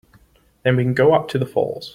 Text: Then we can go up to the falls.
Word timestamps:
Then 0.63 0.77
we 0.77 0.83
can 0.83 0.95
go 0.95 1.13
up 1.13 1.27
to 1.27 1.37
the 1.37 1.45
falls. 1.45 1.89